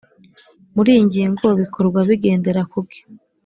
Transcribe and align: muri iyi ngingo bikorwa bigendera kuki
muri 0.75 0.89
iyi 0.93 1.03
ngingo 1.07 1.45
bikorwa 1.61 1.99
bigendera 2.09 2.61
kuki 2.71 2.99